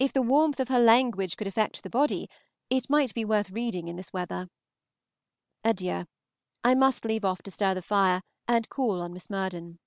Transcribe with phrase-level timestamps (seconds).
[0.00, 2.28] If the warmth of her language could affect the body,
[2.68, 4.48] it might be worth reading in this weather.
[5.62, 6.06] Adieu!
[6.64, 9.78] I must leave off to stir the fire and call on Miss Murden.